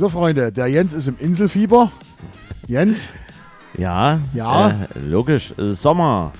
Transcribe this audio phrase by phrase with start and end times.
[0.00, 1.92] So, Freunde, der Jens ist im Inselfieber.
[2.66, 3.12] Jens,
[3.76, 4.70] Ja, Ja.
[4.70, 5.50] Äh, logisch.
[5.50, 6.32] Es ist Sommer.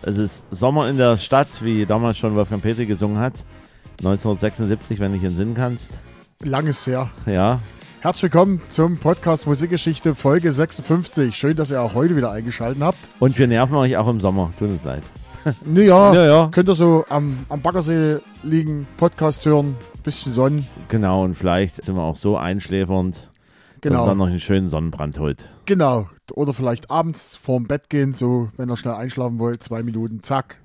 [0.00, 3.34] Es ist Sommer in der Stadt, wie damals schon Wolfgang Petri gesungen hat.
[3.98, 6.00] 1976, wenn du dich entsinnen kannst.
[6.44, 7.10] lang ist her.
[7.26, 7.60] Ja,
[8.00, 11.36] Herzlich willkommen zum Podcast Musikgeschichte Folge 56.
[11.36, 12.96] Schön, dass ihr auch heute wieder eingeschaltet habt.
[13.20, 14.50] und wir nerven euch auch im Sommer.
[14.58, 15.02] Tut uns leid.
[15.64, 16.48] Naja, Ja, ja.
[16.50, 20.66] könnt ihr so am, am Baggersee liegen, Podcast hören, bisschen Sonnen.
[20.88, 25.18] Genau, und vielleicht sind wir auch so einschläfernd, dass Genau, dann noch einen schönen Sonnenbrand
[25.18, 25.50] holt.
[25.66, 26.08] genau.
[26.32, 30.58] Oder vielleicht abends vorm Bett gehen, so wenn ihr schnell einschlafen wollt, zwei Minuten, zack,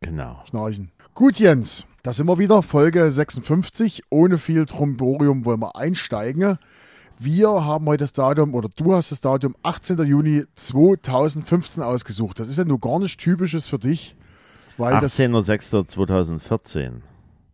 [0.00, 0.40] Genau.
[0.48, 0.92] schnarchen.
[1.14, 4.04] Gut, Jens, da sind wir wieder, Folge 56.
[4.10, 6.56] Ohne viel Tromborium wollen wir einsteigen.
[7.22, 9.98] Wir haben heute das Datum, oder du hast das Datum 18.
[10.06, 12.40] Juni 2015 ausgesucht.
[12.40, 14.16] Das ist ja nur gar nicht typisches für dich,
[14.78, 17.02] weil das 18.06.2014.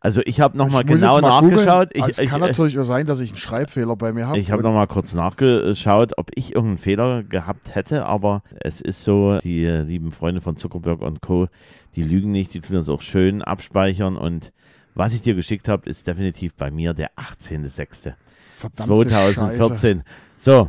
[0.00, 1.92] Also ich habe nochmal Ich genau nachgeschaut.
[1.92, 2.08] Googeln.
[2.10, 4.38] Ich, es kann ich, natürlich auch sein, dass ich einen Schreibfehler bei mir habe.
[4.38, 9.40] Ich habe nochmal kurz nachgeschaut, ob ich irgendeinen Fehler gehabt hätte, aber es ist so,
[9.42, 11.48] die äh, lieben Freunde von Zuckerberg und Co.,
[11.96, 14.52] die lügen nicht, die tun das auch schön abspeichern und
[14.94, 20.02] was ich dir geschickt habe, ist definitiv bei mir der 18.06.2014.
[20.36, 20.68] So,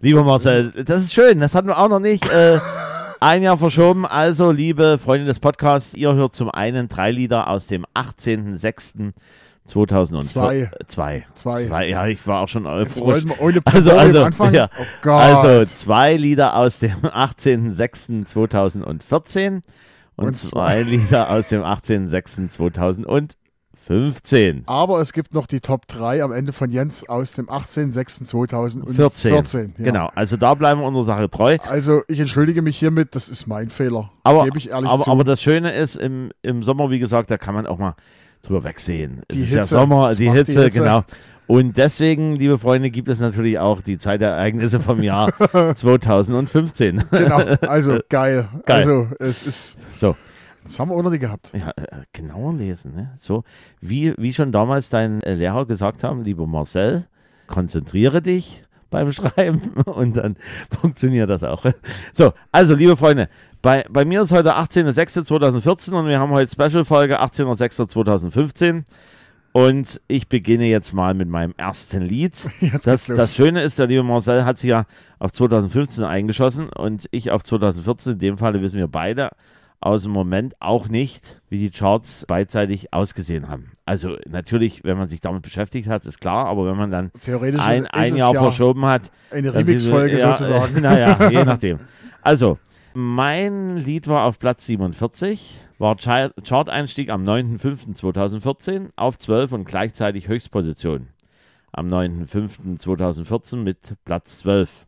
[0.00, 2.28] lieber Marcel, das ist schön, das hatten wir auch noch nicht.
[2.30, 2.58] Äh,
[3.20, 7.66] ein Jahr verschoben, also liebe Freunde des Podcasts, ihr hört zum einen drei Lieder aus
[7.66, 10.22] dem 18.06.2002.
[10.24, 10.70] Zwei.
[10.86, 11.24] Zwei.
[11.34, 11.66] Zwei.
[11.66, 11.88] Zwei.
[11.88, 13.24] Ja, ich war auch schon Jetzt euphorisch.
[13.66, 14.68] Also, also, ja.
[15.04, 15.10] Oh.
[15.10, 19.62] Also zwei Lieder aus dem 18.06.2014
[20.16, 23.30] und, Und zwei Lieder aus dem 18.06.2015.
[24.66, 29.16] Aber es gibt noch die Top 3 am Ende von Jens aus dem 18.06.2014.
[29.16, 29.74] 14.
[29.78, 29.84] Ja.
[29.84, 31.58] Genau, also da bleiben wir unserer Sache treu.
[31.68, 34.10] Also ich entschuldige mich hiermit, das ist mein Fehler.
[34.24, 35.10] Aber, Gebe ich ehrlich aber, zu.
[35.10, 37.94] aber das Schöne ist, im, im Sommer, wie gesagt, da kann man auch mal
[38.42, 39.22] drüber wegsehen.
[39.30, 40.80] Die es ist ja Hitze, Sommer, es die Hitze, die Hitze.
[40.80, 41.04] genau.
[41.48, 45.32] Und deswegen, liebe Freunde, gibt es natürlich auch die Zeitereignisse vom Jahr
[45.76, 47.04] 2015.
[47.10, 48.48] genau, also geil.
[48.66, 48.78] Geil.
[48.78, 50.16] Also es ist, So,
[50.66, 51.52] das haben wir auch noch nie gehabt.
[51.54, 52.94] Ja, äh, genauer lesen.
[52.94, 53.12] Ne?
[53.18, 53.44] So,
[53.80, 57.06] wie, wie schon damals dein äh, Lehrer gesagt haben, lieber Marcel,
[57.46, 60.36] konzentriere dich beim Schreiben und dann
[60.80, 61.64] funktioniert das auch.
[62.12, 63.28] So, also liebe Freunde,
[63.62, 68.84] bei, bei mir ist heute 18.06.2014 und wir haben heute Special-Folge 18.06.2015
[69.52, 72.34] und ich beginne jetzt mal mit meinem ersten Lied.
[72.82, 74.84] Das, das Schöne ist, der liebe Marcel hat sich ja
[75.18, 78.12] auf 2015 eingeschossen und ich auf 2014.
[78.12, 79.30] In dem Falle wissen wir beide
[79.86, 83.70] aus dem Moment auch nicht, wie die Charts beidseitig ausgesehen haben.
[83.84, 87.60] Also natürlich, wenn man sich damit beschäftigt hat, ist klar, aber wenn man dann Theoretisch
[87.60, 90.80] ein, ein Jahr ja verschoben hat, eine Remix-Folge ja, sozusagen.
[90.82, 91.78] Naja, je nachdem.
[92.20, 92.58] Also,
[92.94, 100.26] mein Lied war auf Platz 47, war Char- Chart-Einstieg am 9.05.2014 auf 12 und gleichzeitig
[100.26, 101.08] Höchstposition
[101.70, 104.85] am 9.05.2014 mit Platz 12.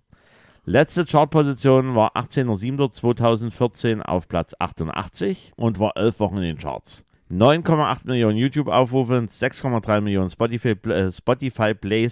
[0.70, 7.06] Letzte Chartposition war 18.07.2014 auf Platz 88 und war 11 Wochen in den Charts.
[7.30, 12.10] 9,8 Millionen YouTube-Aufrufe, 6,3 Millionen Spotify, äh,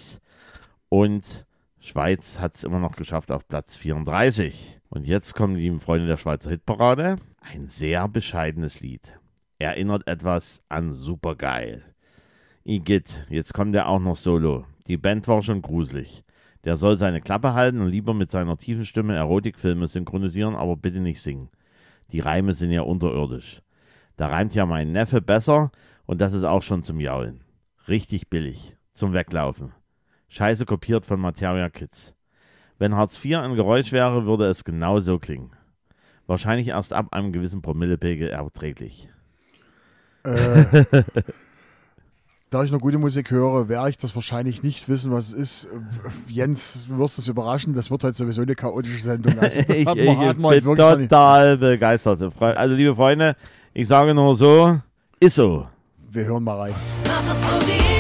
[0.89, 1.45] und
[1.81, 4.79] Schweiz hat es immer noch geschafft auf Platz 34.
[4.89, 7.17] Und jetzt kommen die lieben Freunde der Schweizer Hitparade.
[7.43, 9.21] Ein sehr bescheidenes Lied.
[9.59, 11.83] Erinnert etwas an Supergeil.
[12.65, 14.65] Igitt, jetzt kommt er auch noch solo.
[14.87, 16.25] Die Band war schon gruselig.
[16.67, 20.99] Der soll seine Klappe halten und lieber mit seiner tiefen Stimme Erotikfilme synchronisieren, aber bitte
[20.99, 21.49] nicht singen.
[22.11, 23.63] Die Reime sind ja unterirdisch.
[24.17, 25.71] Da reimt ja mein Neffe besser
[26.07, 27.45] und das ist auch schon zum Jaulen.
[27.87, 28.77] Richtig billig.
[28.95, 29.73] zum Weglaufen.
[30.29, 32.15] Scheiße kopiert von Materia Kids.
[32.79, 35.53] Wenn Hartz IV ein Geräusch wäre, würde es genauso klingen.
[36.27, 39.09] Wahrscheinlich erst ab einem gewissen Promillepegel erträglich.
[40.25, 40.85] Äh,
[42.51, 45.69] da ich noch gute Musik höre, werde ich das wahrscheinlich nicht wissen, was es ist.
[46.29, 49.35] Jens, du wirst es überraschen, das wird heute sowieso eine chaotische Sendung.
[49.41, 52.21] Also, das ich hat ich man- hat man bin total begeistert.
[52.41, 53.37] Also, liebe Freunde,
[53.75, 54.79] ich sage nur so,
[55.21, 55.67] ist so.
[56.11, 56.75] Wir hören mal rein.
[57.05, 57.96] Mach es so wie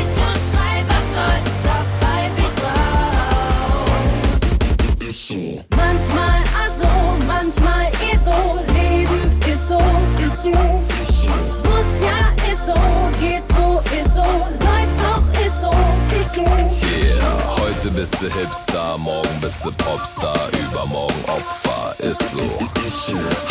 [18.10, 22.38] bist du Hipster, morgen bist du Popstar, übermorgen Opfer, ist so.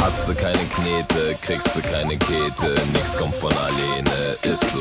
[0.02, 4.80] Hast du keine Knete, kriegst du keine Kete, nix kommt von alleine, ist so.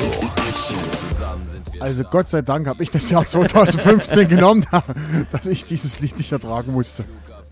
[1.09, 4.65] Zusammen sind wir Also Gott sei Dank habe ich das Jahr 2015 genommen,
[5.31, 7.03] dass ich dieses Lied nicht ertragen musste.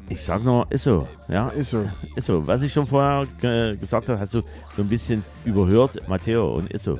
[0.07, 1.07] Ich sag nur, ist so.
[1.27, 1.89] Ja, Ist so.
[2.15, 2.47] ist so.
[2.47, 4.43] Was ich schon vorher ge gesagt habe, hast du
[4.77, 6.97] so ein bisschen überhört, Matteo und ist so.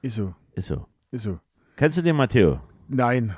[0.00, 0.32] Ist so.
[0.54, 0.86] Ist so.
[1.10, 1.38] Ist so.
[1.76, 2.60] Kennst du den Matteo?
[2.88, 3.36] Nein.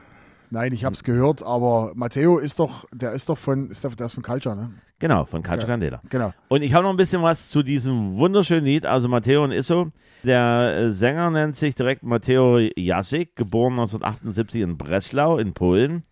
[0.52, 3.90] Nein, ich habe es gehört, aber Matteo ist doch, der ist doch von, ist der,
[3.92, 4.70] der ist von Culture, ne?
[4.98, 5.72] Genau, von Calcio Ja.
[5.72, 6.02] Candela.
[6.10, 6.34] Genau.
[6.48, 9.92] Und ich habe noch ein bisschen was zu diesem wunderschönen Lied, also Matteo und Isso.
[10.22, 16.02] Der äh, Sänger nennt sich direkt Matteo Jasik, geboren 1978 in Breslau in Polen.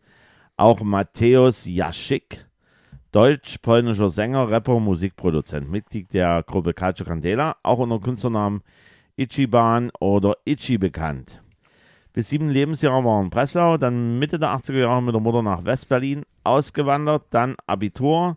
[0.56, 2.46] Auch Mateusz Jasik,
[3.12, 8.62] deutsch-polnischer Sänger, Rapper, Musikproduzent, Mitglied der Gruppe Calcio Candela, auch unter Künstlernamen
[9.18, 11.39] Ichiban oder Ichi bekannt.
[12.12, 15.64] Bis sieben Lebensjahre war in Breslau, dann Mitte der 80er Jahre mit der Mutter nach
[15.64, 18.36] Westberlin ausgewandert, dann Abitur,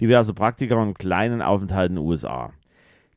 [0.00, 2.52] diverse Praktika und kleinen Aufenthalt in den USA.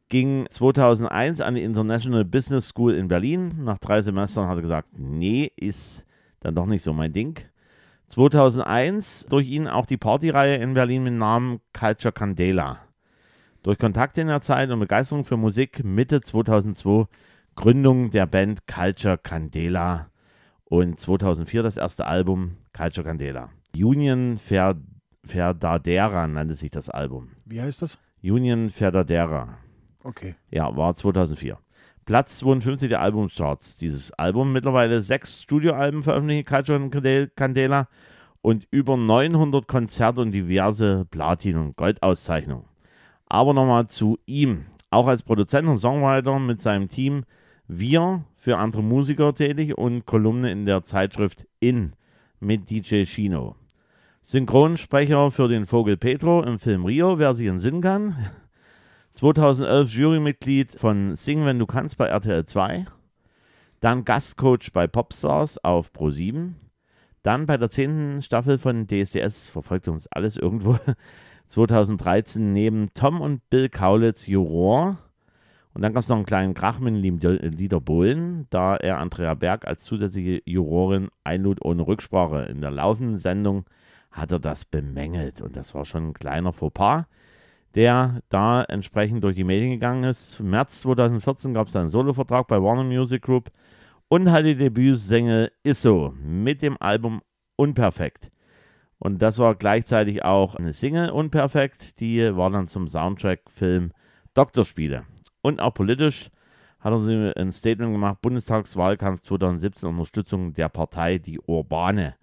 [0.07, 3.63] Ging 2001 an die International Business School in Berlin.
[3.63, 6.05] Nach drei Semestern hat er gesagt, nee, ist
[6.39, 7.37] dann doch nicht so mein Ding.
[8.07, 12.79] 2001 durch ihn auch die Partyreihe in Berlin mit Namen Culture Candela.
[13.61, 17.07] Durch Kontakte in der Zeit und Begeisterung für Musik Mitte 2002
[17.59, 20.07] Gründung der Band Culture Candela
[20.63, 23.49] und 2004 das erste Album Culture Candela.
[23.75, 24.77] Union Ver
[25.25, 27.31] Verdadera nannte sich das Album.
[27.43, 27.99] Wie heißt das?
[28.23, 29.57] Union Verdadera.
[30.05, 30.35] Okay.
[30.49, 31.57] Ja, war 2004.
[32.05, 33.75] Platz 52 der Albumcharts.
[33.75, 37.89] Dieses Album mittlerweile sechs Studioalben veröffentlicht, Culture Candel- Candela
[38.41, 42.63] und über 900 Konzerte und diverse Platin- und Goldauszeichnungen.
[43.25, 44.67] Aber nochmal zu ihm.
[44.91, 47.25] Auch als Produzent und Songwriter mit seinem Team
[47.71, 51.93] Wir für andere Musiker tätig und Kolumne in der Zeitschrift In
[52.39, 53.57] mit DJ Chino.
[54.23, 58.15] Synchronsprecher für den Vogel Petro im Film Rio, wer sich entsinnen kann.
[59.13, 62.87] 2011 Jurymitglied von Sing, wenn du kannst bei RTL 2.
[63.81, 66.53] Dann Gastcoach bei Popstars auf Pro7.
[67.21, 68.23] Dann bei der 10.
[68.23, 70.79] Staffel von DSDS verfolgt uns alles irgendwo.
[71.49, 74.97] 2013 neben Tom und Bill Kaulitz Juror.
[75.73, 79.35] Und dann gab es noch einen kleinen Krach mit dem Lieder Bohlen, da er Andrea
[79.35, 82.43] Berg als zusätzliche Jurorin einlud ohne Rücksprache.
[82.43, 83.65] In der laufenden Sendung
[84.11, 87.05] hat er das bemängelt und das war schon ein kleiner Fauxpas
[87.75, 90.39] der da entsprechend durch die Medien gegangen ist.
[90.39, 93.51] Im März 2014 gab es einen Solovertrag bei Warner Music Group
[94.07, 97.21] und hat die Debütsingle Isso mit dem Album
[97.55, 98.31] Unperfekt.
[98.97, 103.91] Und das war gleichzeitig auch eine Single Unperfekt, die war dann zum Soundtrack-Film
[104.33, 105.05] Doktorspiele.
[105.41, 106.29] Und auch politisch
[106.79, 112.15] hat er sie ein Statement gemacht, Bundestagswahlkampf 2017, Unterstützung der Partei Die Urbane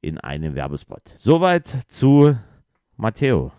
[0.00, 1.02] in einem Werbespot.
[1.16, 2.36] Soweit zu
[2.96, 3.52] Matteo.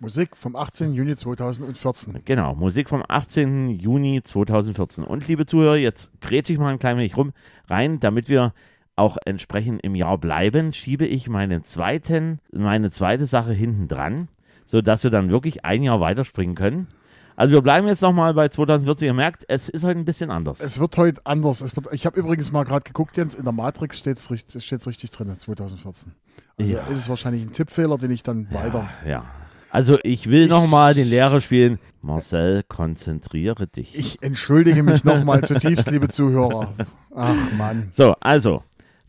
[0.00, 0.92] Musik vom 18.
[0.92, 2.22] Juni 2014.
[2.24, 3.70] Genau, Musik vom 18.
[3.70, 5.04] Juni 2014.
[5.04, 7.32] Und liebe Zuhörer, jetzt grätsche ich mal ein klein wenig rum
[7.68, 8.52] rein, damit wir
[8.96, 14.28] auch entsprechend im Jahr bleiben, schiebe ich meinen zweiten, meine zweite Sache hinten dran,
[14.66, 16.88] sodass wir dann wirklich ein Jahr weiterspringen können.
[17.36, 19.06] Also wir bleiben jetzt nochmal bei 2014.
[19.06, 20.60] Ihr merkt, es ist heute ein bisschen anders.
[20.60, 21.62] Es wird heute anders.
[21.74, 24.86] Wird, ich habe übrigens mal gerade geguckt, Jens, in der Matrix steht es richtig, steht's
[24.86, 26.12] richtig drin, 2014.
[26.58, 26.80] Also Ja.
[26.86, 28.88] ist es wahrscheinlich ein Tippfehler, den ich dann weiter.
[29.06, 29.24] ja.
[29.70, 31.80] Also ich will nochmal den Lehrer spielen.
[32.00, 33.98] Marcel, konzentriere dich.
[33.98, 36.72] Ich entschuldige mich nochmal zutiefst, liebe Zuhörer.
[37.12, 37.88] Ach Mann.
[37.92, 38.62] So, also,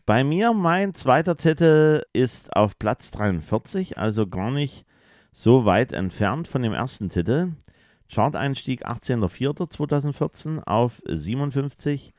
[0.06, 4.84] bei mir mein zweiter Titel ist auf Platz 43, also gar nicht
[5.30, 7.52] so weit entfernt von dem ersten Titel.
[8.08, 12.14] Chart-Einstieg 18.04.2014 auf 57.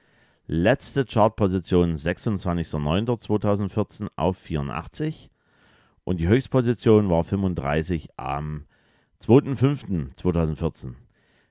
[0.47, 5.31] Letzte Chartposition 26.09.2014 auf 84.
[6.03, 8.65] Und die Höchstposition war 35 am
[9.21, 10.95] 2.05.2014.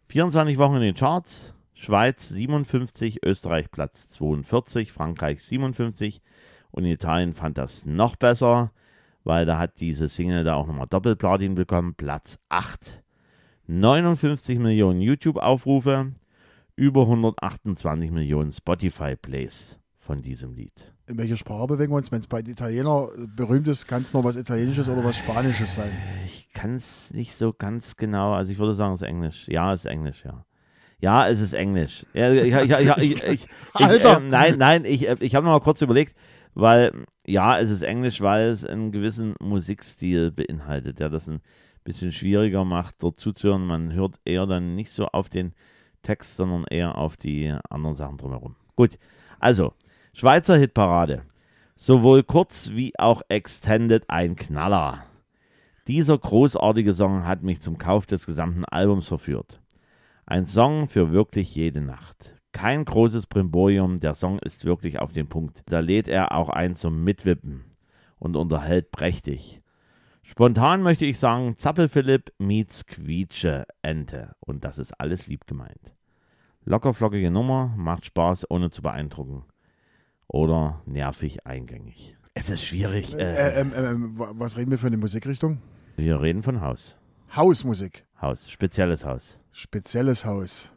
[0.08, 6.22] 24 Wochen in den Charts, Schweiz 57, Österreich Platz 42, Frankreich 57
[6.70, 8.72] und Italien fand das noch besser,
[9.24, 13.02] weil da hat diese Single da auch nochmal Doppelplatin bekommen, Platz 8.
[13.68, 16.12] 59 Millionen YouTube-Aufrufe,
[16.76, 20.92] über 128 Millionen Spotify-Plays von diesem Lied.
[21.08, 22.12] In welcher Sprache bewegen wir uns?
[22.12, 25.74] Wenn es bei den Italiener berühmt ist, kann es noch was Italienisches oder was Spanisches
[25.74, 25.90] sein.
[26.26, 29.48] Ich kann es nicht so ganz genau, also ich würde sagen, es ist Englisch.
[29.48, 30.44] Ja, es ist Englisch, ja.
[31.00, 32.06] Ja, es ist Englisch.
[32.14, 34.18] Ja, ja, ja, ich, ich, Alter!
[34.18, 36.14] äh, nein, nein, ich, äh, ich habe noch mal kurz überlegt,
[36.54, 36.92] weil,
[37.26, 41.40] ja, es ist Englisch, weil es einen gewissen Musikstil beinhaltet, der das ein
[41.86, 43.66] bisschen schwieriger macht, dort zuzuhören.
[43.66, 45.54] Man hört eher dann nicht so auf den
[46.02, 48.56] Text, sondern eher auf die anderen Sachen drumherum.
[48.76, 48.98] Gut,
[49.40, 49.72] also,
[50.12, 51.22] Schweizer Hitparade.
[51.74, 55.04] Sowohl kurz wie auch extended ein Knaller.
[55.86, 59.60] Dieser großartige Song hat mich zum Kauf des gesamten Albums verführt.
[60.24, 62.34] Ein Song für wirklich jede Nacht.
[62.52, 65.62] Kein großes Brimborium, der Song ist wirklich auf den Punkt.
[65.66, 67.64] Da lädt er auch ein zum Mitwippen
[68.18, 69.60] und unterhält prächtig.
[70.28, 74.34] Spontan möchte ich sagen, Zappelphilipp meets Quietsche Ente.
[74.40, 75.94] Und das ist alles lieb gemeint.
[76.64, 79.44] Lockerflockige Nummer, macht Spaß, ohne zu beeindrucken.
[80.26, 82.16] Oder nervig eingängig.
[82.34, 83.14] Es ist schwierig.
[83.14, 83.64] Äh, Äh,
[84.18, 85.62] wa- was reden wir für eine Musikrichtung?
[85.96, 86.96] wir reden von Haus.
[87.34, 88.04] Hausmusik.
[88.20, 89.38] Haus, spezielles Haus.
[89.52, 90.72] Spezielles Haus.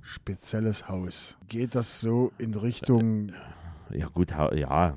[0.00, 1.36] Spezielles Haus.
[1.48, 3.32] Geht das so in Richtung.
[3.90, 4.96] Ja, gut, ja.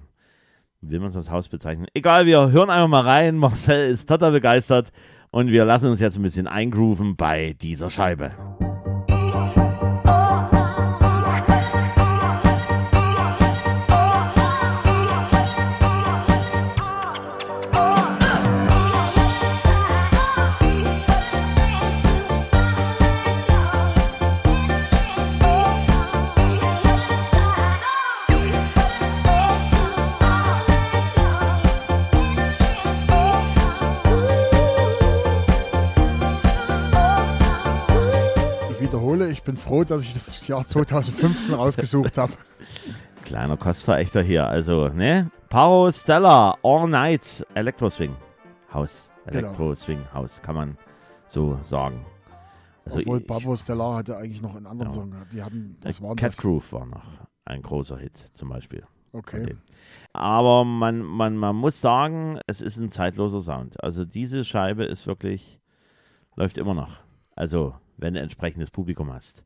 [0.83, 1.85] Will man es als Haus bezeichnen?
[1.93, 3.38] Egal, wir hören einfach mal rein.
[3.38, 4.91] Marcel ist total begeistert
[5.29, 8.31] und wir lassen uns jetzt ein bisschen eingrooven bei dieser Scheibe.
[39.71, 42.33] Froh, dass ich das Jahr 2015 rausgesucht habe.
[43.23, 44.45] Kleiner Kostverächter hier.
[44.45, 45.31] Also, ne?
[45.49, 48.13] Paro Stella, All Night, Electro Swing.
[48.73, 49.09] Haus.
[49.27, 49.37] Genau.
[49.39, 50.77] Electro Swing Haus, kann man
[51.27, 52.05] so sagen.
[52.85, 54.95] Also Obwohl ich- Babo Stellar hatte eigentlich noch einen anderen Ja.
[54.95, 55.31] Song gehabt.
[55.31, 56.37] Die hatten, was war Cat das?
[56.37, 57.03] Groove war noch
[57.45, 58.83] ein großer Hit zum Beispiel.
[59.13, 59.43] Okay.
[59.43, 59.55] Okay.
[60.13, 63.81] Aber man, man, man muss sagen, es ist ein zeitloser Sound.
[63.83, 65.59] Also diese Scheibe ist wirklich,
[66.35, 66.97] läuft immer noch.
[67.35, 69.43] Also, wenn du entsprechendes Publikum hast.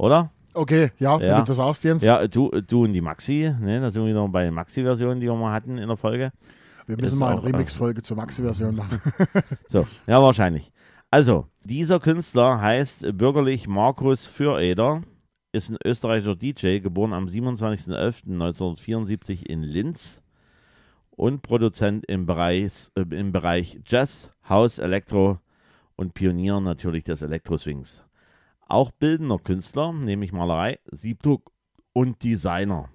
[0.00, 0.30] Oder?
[0.54, 1.40] Okay, ja, wenn Ja.
[1.40, 2.02] du das sagst, Jens.
[2.02, 3.80] Ja, du, du und die Maxi, ne?
[3.82, 6.32] Da sind wir wieder bei den Maxi-Versionen, die wir mal hatten in der Folge.
[6.86, 8.98] Wir müssen Ist mal eine äh, Remix-Folge zur Maxi-Version machen.
[9.68, 10.72] So, ja, wahrscheinlich.
[11.10, 15.02] Also, dieser Künstler heißt bürgerlich Markus Füreder,
[15.52, 20.22] ist ein österreichischer DJ, geboren am 27.11.1974 in Linz
[21.10, 25.38] und Produzent im Bereich, äh, im Bereich Jazz, House, Elektro
[25.96, 28.02] und Pionier natürlich des Elektroswings.
[28.70, 31.50] Auch bildender Künstler, nämlich Malerei, Siebdruck
[31.92, 32.88] und Designer.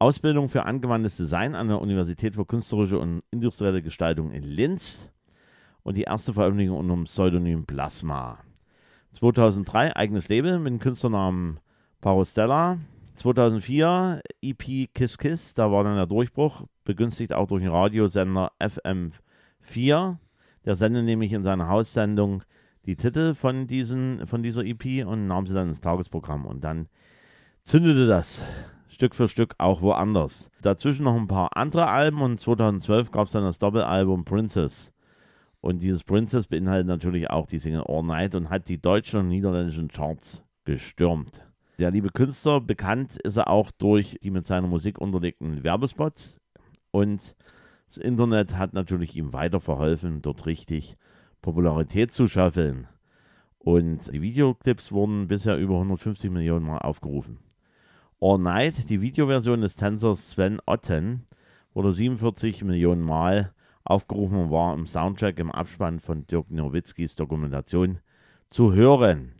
[0.00, 5.08] Ausbildung für angewandtes Design an der Universität für künstlerische und industrielle Gestaltung in Linz
[5.84, 8.40] und die erste Veröffentlichung unter dem Pseudonym Plasma.
[9.12, 11.60] 2003 eigenes Label mit dem Künstlernamen
[12.00, 12.80] Parostella.
[13.14, 20.16] 2004 EP Kiss Kiss, da war dann der Durchbruch, begünstigt auch durch den Radiosender FM4.
[20.64, 22.42] Der sendet nämlich in seiner Haussendung
[22.88, 26.46] die Titel von, diesen, von dieser EP und nahm sie dann ins Tagesprogramm.
[26.46, 26.88] Und dann
[27.62, 28.42] zündete das
[28.88, 30.48] Stück für Stück auch woanders.
[30.62, 34.90] Dazwischen noch ein paar andere Alben und 2012 gab es dann das Doppelalbum Princess.
[35.60, 39.28] Und dieses Princess beinhaltet natürlich auch die Single All Night und hat die deutschen und
[39.28, 41.44] niederländischen Charts gestürmt.
[41.78, 46.40] Der liebe Künstler, bekannt ist er auch durch die mit seiner Musik unterlegten Werbespots.
[46.90, 47.36] Und
[47.86, 50.96] das Internet hat natürlich ihm weiter verholfen, dort richtig
[51.42, 52.86] Popularität zu schaffeln.
[53.58, 57.38] Und die Videoclips wurden bisher über 150 Millionen Mal aufgerufen.
[58.20, 61.24] All Night, die Videoversion des Tänzers Sven Otten,
[61.74, 63.52] wurde 47 Millionen Mal
[63.84, 68.00] aufgerufen und war im Soundtrack im Abspann von Dirk Nowitzkis Dokumentation
[68.50, 69.34] zu hören.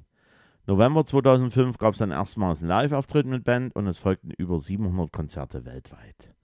[0.66, 5.10] November 2005 gab es dann erstmals ein Live-Auftritt mit Band und es folgten über 700
[5.10, 6.34] Konzerte weltweit.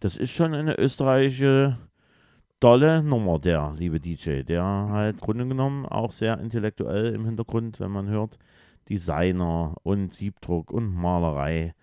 [0.00, 1.78] Das ist schon eine österreichische
[2.60, 7.90] dolle Nummer, der liebe DJ, der halt Grunde genommen auch sehr intellektuell im Hintergrund, wenn
[7.90, 8.38] man hört,
[8.88, 11.74] Designer und Siebdruck und Malerei.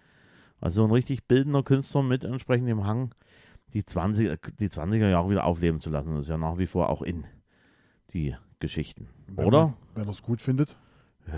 [0.59, 3.13] Also ein richtig bildender Künstler mit entsprechendem Hang,
[3.73, 6.13] die, 20, die 20er Jahre wieder aufleben zu lassen.
[6.13, 7.25] Das ist ja nach wie vor auch in
[8.13, 9.07] die Geschichten.
[9.27, 9.65] Wenn Oder?
[9.67, 10.77] Man, wenn er es gut findet.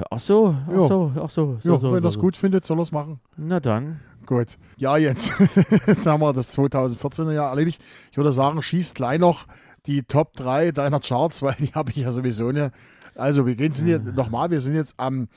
[0.10, 0.88] Ach so, ach Ja.
[0.88, 1.58] so, ach so.
[1.62, 3.20] so, Ja, so, wenn so, er es gut findet, soll er es machen.
[3.38, 4.00] Na dann.
[4.26, 4.58] Gut.
[4.78, 5.34] Ja, jetzt.
[5.88, 7.82] jetzt haben wir das 2014er Jahr erledigt.
[8.12, 9.46] Ich würde sagen, schießt gleich noch
[9.86, 12.72] die Top 3 deiner Charts, weil die habe ich ja sowieso nicht.
[13.16, 15.28] Also, wir gehen sind jetzt nochmal, wir sind jetzt am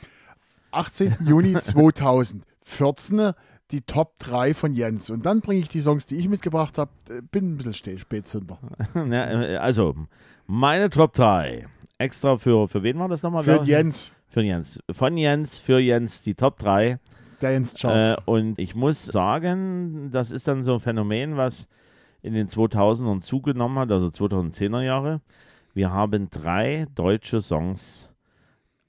[0.70, 1.16] 18.
[1.26, 3.32] Juni 2014
[3.72, 5.10] die Top 3 von Jens.
[5.10, 6.90] Und dann bringe ich die Songs, die ich mitgebracht habe.
[7.10, 8.58] Äh, Bin ein bisschen steh- Spätzünder.
[8.94, 9.94] Äh, also,
[10.46, 11.66] meine Top 3.
[11.98, 13.42] Extra für, für wen war das nochmal?
[13.42, 14.78] Für Jens, Für Jens.
[14.92, 16.98] Von Jens, für Jens, die Top 3.
[17.40, 18.10] der Jens Charts.
[18.10, 21.68] Äh, und ich muss sagen, das ist dann so ein Phänomen, was
[22.20, 25.22] in den 2000ern zugenommen hat, also 2010er Jahre.
[25.72, 28.10] Wir haben drei deutsche Songs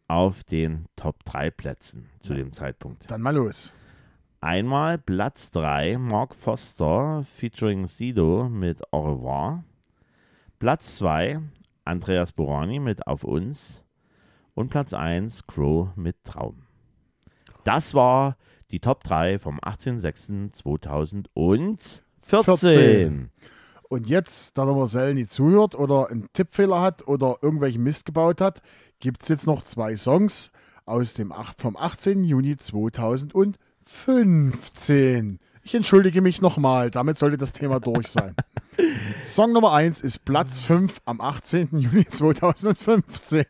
[0.09, 3.09] auf den Top 3 Plätzen zu dem Zeitpunkt.
[3.09, 3.73] dann mal los.
[4.41, 9.63] Einmal Platz 3, Mark Foster featuring Sido mit Au revoir.
[10.59, 11.39] Platz 2,
[11.85, 13.81] Andreas Borani mit Auf uns.
[14.57, 16.63] Und Platz 1, Crow mit Traum.
[17.63, 18.37] Das war
[18.71, 21.99] die Top 3 vom 18.06.2014.
[22.23, 23.29] 14.
[23.87, 28.41] Und jetzt, da der Marcel nicht zuhört oder einen Tippfehler hat oder irgendwelchen Mist gebaut
[28.41, 28.63] hat,
[28.99, 30.51] gibt es jetzt noch zwei Songs
[30.87, 32.23] aus dem 8, vom 18.
[32.23, 35.37] Juni 2015.
[35.61, 38.33] Ich entschuldige mich nochmal, damit sollte das Thema durch sein.
[39.23, 41.77] Song Nummer 1 ist Platz 5 am 18.
[41.77, 43.45] Juni 2015.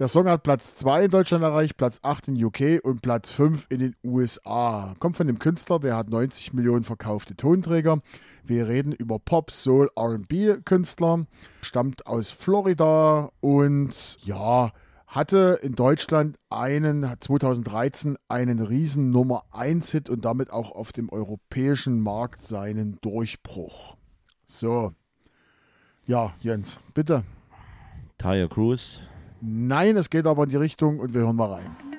[0.00, 3.66] Der Song hat Platz 2 in Deutschland erreicht, Platz 8 in UK und Platz 5
[3.68, 4.94] in den USA.
[4.98, 8.00] Kommt von dem Künstler, der hat 90 Millionen verkaufte Tonträger.
[8.42, 11.26] Wir reden über Pop, Soul, RB-Künstler,
[11.60, 14.72] stammt aus Florida und ja,
[15.06, 21.10] hatte in Deutschland einen 2013 einen riesen Nummer 1 Hit und damit auch auf dem
[21.10, 23.98] europäischen Markt seinen Durchbruch.
[24.46, 24.94] So.
[26.06, 27.22] Ja, Jens, bitte.
[28.16, 29.02] Taya Cruz.
[29.40, 31.89] Nein, es geht aber in die Richtung und wir hören mal rein.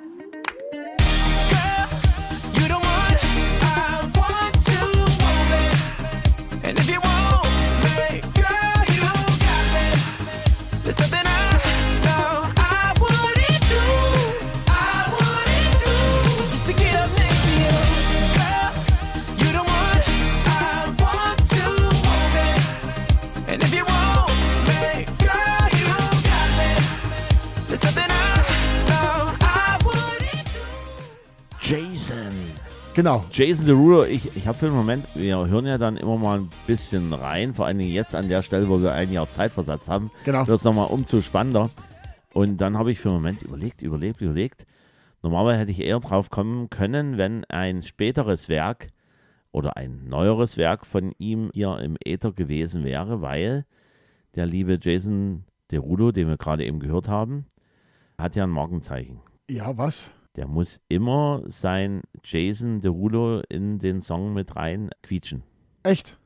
[31.72, 32.34] Jason.
[32.96, 33.24] Genau.
[33.32, 36.50] Jason Derulo, ich, ich habe für den Moment, wir hören ja dann immer mal ein
[36.68, 40.12] bisschen rein, vor allen Dingen jetzt an der Stelle, wo wir ein Jahr Zeitversatz haben,
[40.26, 40.46] Genau.
[40.46, 41.70] wird es nochmal umzu spannender.
[42.34, 44.66] Und dann habe ich für einen Moment überlegt, überlegt, überlegt.
[45.22, 48.90] Normalerweise hätte ich eher drauf kommen können, wenn ein späteres Werk
[49.54, 53.66] oder ein neueres Werk von ihm hier im Äther gewesen wäre, weil
[54.36, 57.46] der liebe Jason Derulo, den wir gerade eben gehört haben,
[58.18, 59.22] hat ja ein Markenzeichen.
[59.50, 60.12] Ja, was?
[60.36, 65.44] Der muss immer sein Jason Derulo in den Song mit rein quietschen.
[65.84, 66.18] Echt?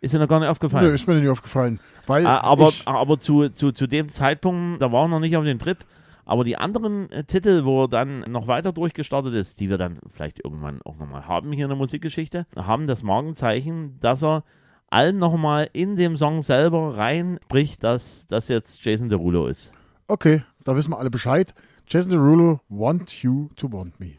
[0.00, 0.86] Ist dir noch gar nicht aufgefallen?
[0.86, 1.78] Nö, ist mir nicht aufgefallen.
[2.08, 5.44] Weil Ah, aber aber zu, zu, zu dem Zeitpunkt, da war er noch nicht auf
[5.44, 5.78] dem Trip.
[6.24, 9.98] Aber die anderen äh, Titel, wo er dann noch weiter durchgestartet ist, die wir dann
[10.10, 14.44] vielleicht irgendwann auch nochmal haben hier in der Musikgeschichte, haben das Markenzeichen, dass er
[14.90, 19.72] allen nochmal in dem Song selber reinbricht, dass das jetzt Jason Derulo ist.
[20.08, 21.54] okay, da wissen wir alle Bescheid.
[21.86, 24.12] Jason Derulo, Want You to Want Me.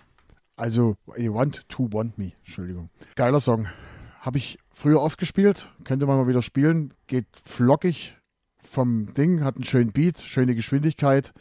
[0.56, 2.90] Also, I Want to Want Me, Entschuldigung.
[3.16, 3.68] Geiler Song.
[4.20, 6.94] Habe ich früher oft gespielt, könnte man mal wieder spielen.
[7.08, 8.18] Geht flockig
[8.62, 11.34] vom Ding, hat einen schönen Beat, schöne Geschwindigkeit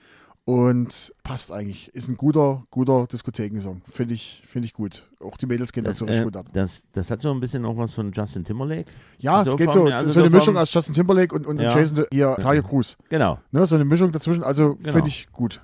[0.45, 1.89] und passt eigentlich.
[1.95, 3.83] Ist ein guter, guter Diskothekensong.
[3.91, 5.09] Finde ich, finde ich gut.
[5.21, 6.47] Auch die Mädels gehen Das, dazu richtig äh, gut ab.
[6.53, 8.91] das, das hat so ein bisschen auch was von Justin Timberlake.
[9.19, 11.75] Ja, es geht so, also so eine so Mischung aus Justin Timberlake und, und Ja.
[11.77, 12.97] Jason, hier, Talia Cruz.
[13.09, 13.39] Genau.
[13.53, 14.93] Ne, so eine Mischung dazwischen, also Genau.
[14.93, 15.61] finde ich gut.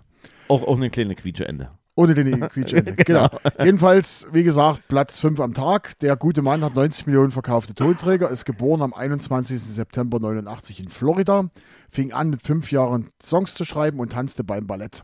[0.49, 1.71] Auch, auch eine kleine Quietscheende.
[1.99, 2.95] Ohne den Quietschende.
[3.05, 3.27] genau.
[3.59, 5.99] Jedenfalls, wie gesagt, Platz 5 am Tag.
[5.99, 9.61] Der gute Mann hat 90 Millionen verkaufte Tonträger, ist geboren am 21.
[9.61, 11.51] September 89 in Florida,
[11.91, 15.03] fing an mit fünf Jahren Songs zu schreiben und tanzte beim Ballett.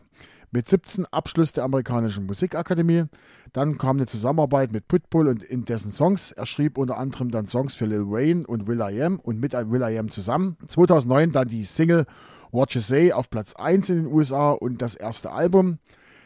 [0.51, 3.03] Mit 17 Abschluss der amerikanischen Musikakademie.
[3.51, 6.31] Dann kam eine Zusammenarbeit mit Pitbull und in dessen Songs.
[6.31, 10.55] Er schrieb unter anderem dann Songs für Lil Wayne und Will.i.am und mit Will.i.am zusammen.
[10.65, 12.05] 2009 dann die Single
[12.53, 15.79] What You Say auf Platz 1 in den USA und das erste Album.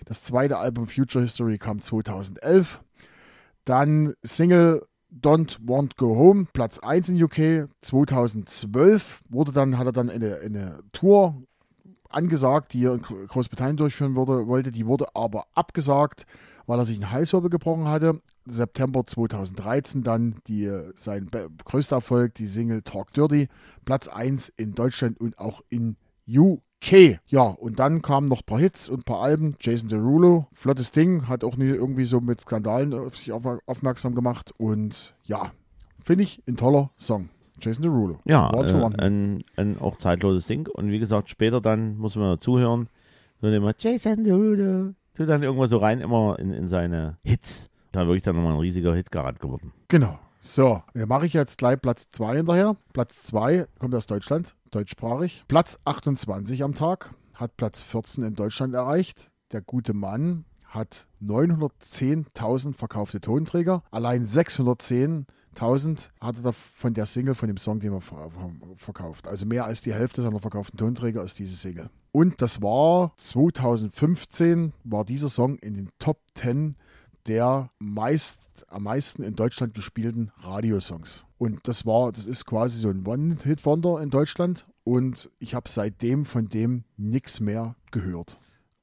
[0.06, 2.84] Das zweite Album Future History kam 2011.
[3.66, 9.22] Dann Single Don't Want Go Home, Platz 1 in UK 2012.
[9.30, 11.44] Wurde dann, hat er dann eine, eine Tour
[12.10, 14.72] angesagt, die er in Großbritannien durchführen würde, wollte.
[14.72, 16.26] Die wurde aber abgesagt,
[16.66, 18.22] weil er sich einen Halswirbel gebrochen hatte.
[18.48, 21.30] September 2013 dann die, sein
[21.66, 23.48] größter Erfolg, die Single Talk Dirty,
[23.86, 26.62] Platz 1 in Deutschland und auch in UK.
[26.82, 29.56] Okay, ja, und dann kamen noch ein paar Hits und ein paar Alben.
[29.60, 34.16] Jason Derulo, flottes Ding, hat auch nie irgendwie so mit Skandalen auf sich auf, aufmerksam
[34.16, 34.54] gemacht.
[34.58, 35.52] Und ja,
[36.02, 37.30] finde ich ein toller Song.
[37.62, 38.20] Jason Derulo.
[38.24, 40.68] Ja, äh, ein, ein auch zeitloses Ding.
[40.68, 42.88] Und wie gesagt, später dann muss man dazuhören.
[43.42, 44.94] Und immer Jason Derulo.
[45.18, 47.70] So dann irgendwo so rein, immer in, in seine Hits.
[47.92, 49.74] Da wirklich dann nochmal ein riesiger Hitkarat geworden.
[49.90, 50.18] Genau.
[50.42, 52.76] So, dann mache ich jetzt gleich Platz 2 hinterher.
[52.94, 55.44] Platz 2 kommt aus Deutschland, deutschsprachig.
[55.48, 59.30] Platz 28 am Tag, hat Platz 14 in Deutschland erreicht.
[59.52, 63.84] Der gute Mann hat 910.000 verkaufte Tonträger.
[63.92, 69.28] Allein 610.000 hatte er von der Single, von dem Song, den er ver- ver- verkauft.
[69.28, 71.90] Also mehr als die Hälfte seiner verkauften Tonträger ist diese Single.
[72.12, 76.76] Und das war 2015, war dieser Song in den Top 10
[77.30, 81.26] der meist, am meisten in Deutschland gespielten Radiosongs.
[81.38, 84.66] Und das war, das ist quasi so ein One-Hit-Wonder in Deutschland.
[84.84, 88.40] Und ich habe seitdem von dem nichts mehr gehört.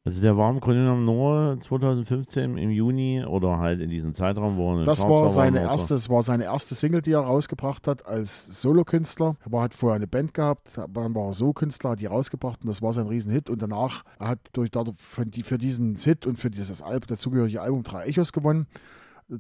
[0.07, 4.57] Also der war im Grunde genommen nur 2015 im Juni oder halt in diesem Zeitraum,
[4.57, 5.69] wo er Das Charts war seine so.
[5.69, 9.35] erste, das war seine erste Single, die er rausgebracht hat als Solokünstler.
[9.51, 12.83] Er hat vorher eine Band gehabt, dann war er Solokünstler, hat die rausgebracht und das
[12.83, 13.51] war sein Riesenhit.
[13.51, 17.83] Und danach er hat durch dadurch für diesen Hit und für dieses Album, dazugehörige Album
[17.83, 18.69] drei Echos gewonnen.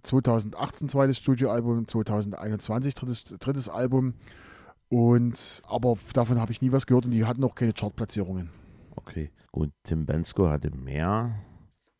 [0.02, 4.14] 2018 zweites Studioalbum, 2021 drittes, drittes Album.
[4.88, 8.50] Und aber davon habe ich nie was gehört und die hatten auch keine Chartplatzierungen.
[8.96, 9.72] Okay, gut.
[9.82, 11.34] Tim Bensko hatte mehr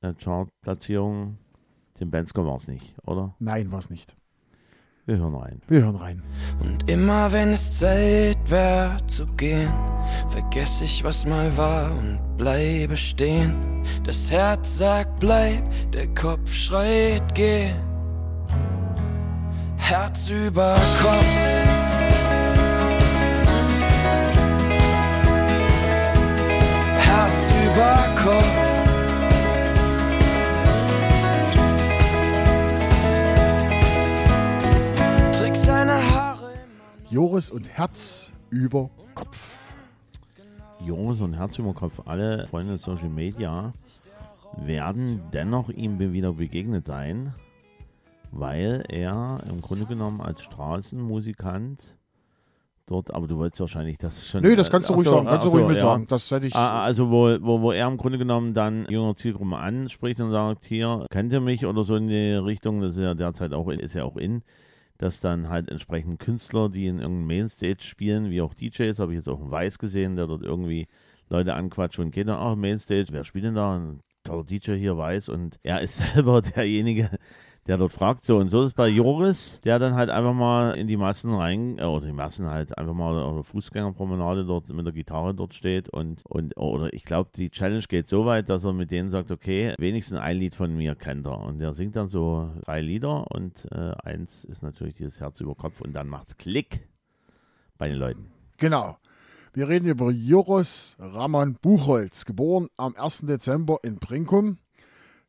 [0.03, 1.39] äh, Chartplatzierungen.
[1.95, 3.35] Tim Bensko war es nicht, oder?
[3.39, 4.15] Nein, war es nicht.
[5.07, 5.63] Wir hören rein.
[5.69, 6.23] Wir hören rein.
[6.61, 9.73] Und immer wenn es Zeit wär zu gehen,
[10.29, 13.85] vergess ich, was mal war und bleibe stehen.
[14.05, 17.71] Das Herz sagt bleib, der Kopf schreit geh.
[19.77, 21.56] Herz über Kopf.
[37.37, 39.75] Joris und Herz über Kopf.
[40.81, 43.73] Joris und Herz über Kopf, alle Freunde Social Media
[44.57, 47.35] werden dennoch ihm wieder begegnet sein,
[48.31, 51.95] weil er im Grunde genommen als Straßenmusikant
[52.87, 54.41] dort, aber du wolltest wahrscheinlich das schon.
[54.41, 55.27] Nö, das kannst du Ach ruhig sagen.
[55.27, 55.83] Kannst du ach so, ruhig mit ja.
[55.83, 56.07] sagen.
[56.09, 56.57] Das hätte ich.
[56.57, 60.65] Ah, Also wo, wo, wo er im Grunde genommen dann jüngere Zielgruppe anspricht und sagt,
[60.65, 63.93] hier, kennt ihr mich oder so in die Richtung, das ist ja derzeit auch ist
[63.93, 64.43] ja auch in,
[64.99, 69.19] dass dann halt entsprechend Künstler, die in irgendeinem Mainstage spielen, wie auch DJs, habe ich
[69.19, 70.87] jetzt auch einen Weiß gesehen, der dort irgendwie
[71.29, 73.77] Leute anquatscht und geht dann, ach, Mainstage, wer spielt denn da?
[73.77, 77.11] Ein toller DJ hier, Weiß und er ist selber derjenige,
[77.67, 78.25] der dort fragt.
[78.25, 81.35] So, und so ist es bei Joris, der dann halt einfach mal in die Massen
[81.35, 85.35] rein, äh, oder die Massen halt einfach mal auf der Fußgängerpromenade dort mit der Gitarre
[85.35, 88.91] dort steht und, und oder ich glaube, die Challenge geht so weit, dass er mit
[88.91, 91.41] denen sagt, okay, wenigstens ein Lied von mir kennt er.
[91.41, 95.55] Und er singt dann so drei Lieder und äh, eins ist natürlich dieses Herz über
[95.55, 96.89] Kopf und dann macht's Klick
[97.79, 98.31] bei den Leuten.
[98.59, 98.97] Genau.
[99.53, 103.23] Wir reden über Joris Ramon Buchholz, geboren am 1.
[103.23, 104.59] Dezember in Brinkum.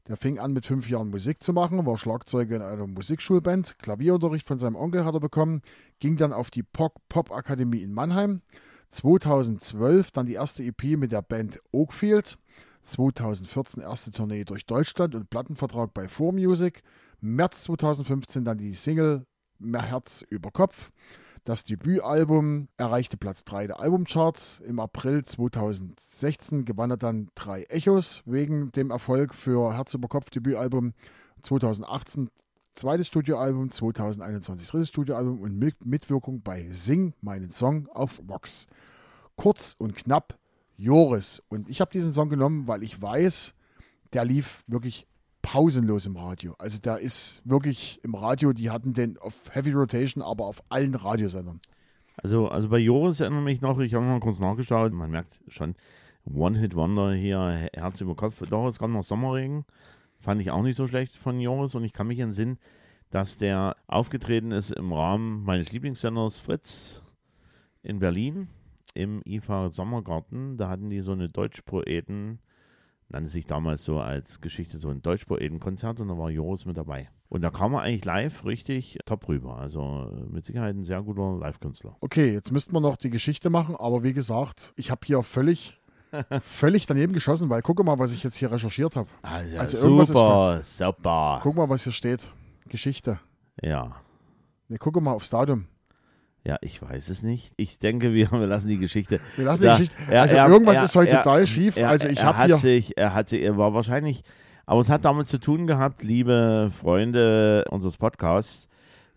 [0.07, 4.47] Der fing an mit fünf Jahren Musik zu machen, war Schlagzeuger in einer Musikschulband, Klavierunterricht
[4.47, 5.61] von seinem Onkel hat er bekommen,
[5.99, 8.41] ging dann auf die Pop- Pop-Akademie in Mannheim.
[8.89, 12.37] 2012 dann die erste EP mit der Band Oakfield.
[12.83, 16.79] 2014 erste Tournee durch Deutschland und Plattenvertrag bei 4Music.
[17.19, 19.25] März 2015 dann die Single
[19.59, 20.91] Mehr Herz über Kopf.
[21.47, 24.59] Das Debütalbum erreichte Platz 3 der Albumcharts.
[24.67, 30.29] Im April 2016 gewann er dann drei Echos wegen dem Erfolg für Herz über Kopf
[30.29, 30.91] Debütalbum.
[31.43, 32.29] 2018
[32.75, 38.67] zweites Studioalbum, 2021 drittes Studioalbum und mit Mitwirkung bei Sing meinen Song auf Vox.
[39.37, 40.37] Kurz und knapp
[40.75, 41.41] Joris.
[41.47, 43.53] Und ich habe diesen Song genommen, weil ich weiß,
[44.11, 45.07] der lief wirklich
[45.47, 46.55] pausenlos im Radio.
[46.59, 50.93] Also der ist wirklich im Radio, die hatten den auf Heavy Rotation, aber auf allen
[50.93, 51.61] Radiosendern.
[52.17, 55.75] Also, also bei Joris erinnere mich noch, ich habe mal kurz nachgeschaut, man merkt schon,
[56.25, 58.43] One-Hit-Wonder hier, Herz über Kopf.
[58.49, 59.63] Doch, es kam noch Sommerregen,
[60.19, 62.57] fand ich auch nicht so schlecht von Joris und ich kann mich entsinnen,
[63.09, 67.01] dass der aufgetreten ist im Rahmen meines Lieblingssenders Fritz
[67.83, 68.49] in Berlin
[68.95, 70.57] im IFA Sommergarten.
[70.57, 72.39] Da hatten die so eine Deutschpoeten,
[73.09, 77.09] nannte sich damals so als Geschichte so ein Deutschpoetenkonzert und da war Joris mit dabei.
[77.29, 79.57] Und da kam er eigentlich live richtig top rüber.
[79.57, 81.95] Also mit Sicherheit ein sehr guter Live-Künstler.
[81.99, 85.79] Okay, jetzt müssten wir noch die Geschichte machen, aber wie gesagt, ich habe hier völlig,
[86.41, 89.09] völlig daneben geschossen, weil gucke mal, was ich jetzt hier recherchiert habe.
[89.21, 91.39] Also, Also irgendwas ist super, super.
[91.43, 92.31] Guck mal, was hier steht.
[92.69, 93.19] Geschichte.
[93.61, 93.95] Ja,
[94.69, 95.65] Ne, gucke mal aufs Datum.
[96.47, 97.51] Ja, ich weiß es nicht.
[97.57, 99.19] Ich denke, wir, wir lassen die Geschichte.
[99.35, 100.19] Wir lassen Da- die Geschichte.
[100.19, 101.75] also er- irgendwas er- ist heute total schief.
[101.75, 102.55] Er, also ich habe hier.
[102.55, 104.23] sich, er hat sich, er war wahrscheinlich,
[104.65, 108.69] aber es hat damit zu tun gehabt, liebe Freunde unseres Podcasts.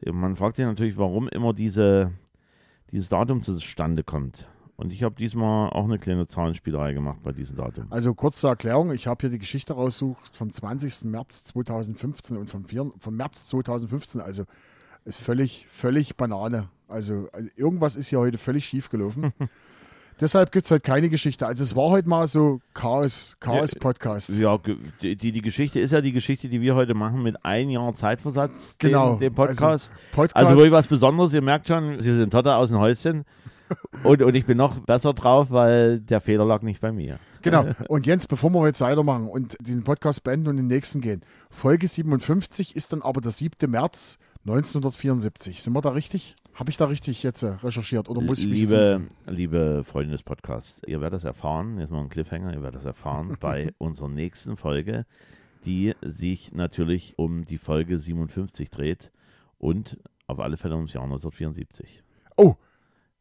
[0.04, 2.10] Man fragt sich natürlich, warum immer diese,
[2.90, 4.48] dieses Datum zustande kommt.
[4.76, 7.86] Und ich habe diesmal auch eine kleine Zahlenspielerei gemacht bei diesem Datum.
[7.90, 11.04] Also kurz zur Erklärung, ich habe hier die Geschichte raussucht vom 20.
[11.04, 14.20] März 2015 und vom, 4, vom März 2015.
[14.20, 14.44] Also
[15.04, 16.68] ist völlig, völlig Banane.
[16.90, 19.32] Also, also irgendwas ist hier heute völlig schief gelaufen.
[20.20, 21.46] Deshalb gibt es heute keine Geschichte.
[21.46, 24.28] Also es war heute mal so Chaos, Chaos-Podcast.
[24.38, 27.70] Ja, ge- die, die Geschichte ist ja die Geschichte, die wir heute machen mit ein
[27.70, 29.90] Jahr Zeitversatz, Genau, dem, dem Podcast.
[30.12, 30.36] Podcast.
[30.36, 33.24] Also wirklich was Besonderes, ihr merkt schon, Sie sind Totter aus dem Häuschen.
[34.02, 37.20] Und, und ich bin noch besser drauf, weil der Fehler lag nicht bei mir.
[37.40, 37.66] Genau.
[37.88, 41.86] Und Jens, bevor wir jetzt weitermachen und diesen Podcast beenden und den nächsten gehen, Folge
[41.86, 43.70] 57 ist dann aber der 7.
[43.70, 45.62] März 1974.
[45.62, 46.34] Sind wir da richtig?
[46.54, 50.22] Habe ich da richtig jetzt äh, recherchiert oder muss ich mich Liebe, liebe Freunde des
[50.22, 54.08] Podcasts, ihr werdet das erfahren, jetzt mal ein Cliffhanger, ihr werdet das erfahren bei unserer
[54.08, 55.06] nächsten Folge,
[55.64, 59.10] die sich natürlich um die Folge 57 dreht
[59.58, 62.02] und auf alle Fälle ums Jahr 1974.
[62.36, 62.56] Oh,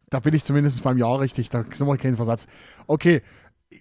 [0.10, 2.48] da bin ich zumindest beim Jahr richtig, da sind wir kein Versatz.
[2.88, 3.22] Okay,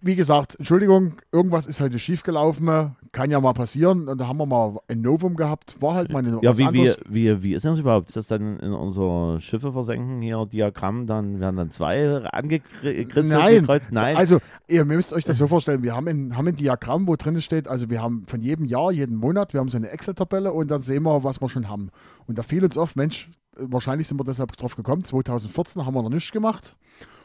[0.03, 4.09] wie gesagt, Entschuldigung, irgendwas ist heute schiefgelaufen, kann ja mal passieren.
[4.09, 6.95] Und da haben wir mal ein Novum gehabt, war halt mal eine, Ja, wie, wie,
[7.09, 8.09] wie, wie ist denn das überhaupt?
[8.09, 13.15] Ist das dann in unser Schiffe versenken hier Diagramm, dann werden dann zwei angekritzelt?
[13.15, 13.67] Nein?
[13.91, 14.17] Nein.
[14.17, 17.41] Also, ihr müsst euch das so vorstellen, wir haben ein, haben ein Diagramm, wo drin
[17.41, 20.71] steht, also wir haben von jedem Jahr, jeden Monat, wir haben so eine Excel-Tabelle und
[20.71, 21.91] dann sehen wir, was wir schon haben.
[22.27, 26.03] Und da fiel uns auf, Mensch, wahrscheinlich sind wir deshalb drauf gekommen, 2014 haben wir
[26.03, 26.77] noch nichts gemacht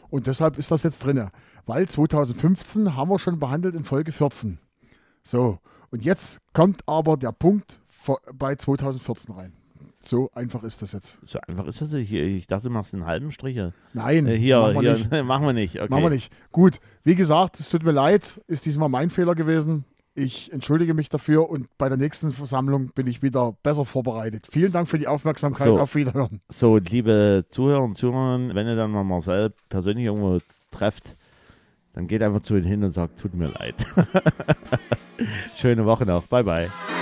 [0.09, 1.29] und deshalb ist das jetzt drin,
[1.65, 4.59] weil 2015 haben wir schon behandelt in Folge 14.
[5.23, 5.57] So,
[5.93, 7.79] und jetzt kommt aber der Punkt
[8.33, 9.53] bei 2014 rein.
[10.03, 11.19] So einfach ist das jetzt.
[11.23, 12.09] so einfach ist das nicht.
[12.09, 13.73] Hier, Ich dachte, du machst den halben Striche.
[13.93, 15.11] Nein, Äh, hier, machen wir hier, nicht.
[15.25, 15.79] machen wir nicht.
[15.79, 15.87] Okay.
[15.89, 16.33] Machen wir nicht.
[16.51, 19.85] Gut, wie gesagt, es tut mir leid, ist diesmal mein Fehler gewesen.
[20.15, 24.47] Ich entschuldige mich dafür und bei der nächsten Versammlung bin ich wieder besser vorbereitet.
[24.51, 25.67] Vielen Dank für die Aufmerksamkeit.
[25.67, 25.79] So.
[25.79, 26.41] Auf Wiederhören.
[26.49, 30.39] So, liebe Zuhörer und Zuhörerinnen, wenn ihr dann mal Marcel persönlich irgendwo
[30.71, 31.15] trefft,
[31.93, 33.85] dann geht einfach zu ihm hin und sagt, tut mir leid.
[35.55, 36.25] Schöne Woche noch.
[36.27, 36.92] Bye, bye.